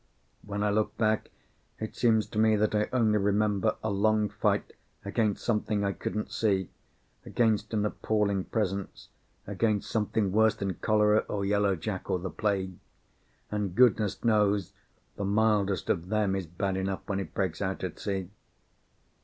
[0.41, 1.29] When I look back
[1.79, 4.73] it seems to me that I only remember a long fight
[5.05, 6.71] against something I couldn't see,
[7.23, 9.09] against an appalling presence,
[9.45, 12.79] against something worse than cholera or Yellow Jack or the plague
[13.51, 14.73] and, goodness knows,
[15.17, 18.31] the mildest of them is bad enough when it breaks out at sea.